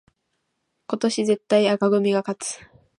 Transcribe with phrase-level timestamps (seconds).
[0.87, 2.57] 今年絶対紅組が勝つ